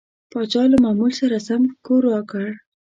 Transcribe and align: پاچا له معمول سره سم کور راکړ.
پاچا 0.31 0.63
له 0.71 0.77
معمول 0.83 1.11
سره 1.21 1.37
سم 1.47 1.61
کور 1.85 2.01
راکړ. 2.11 2.47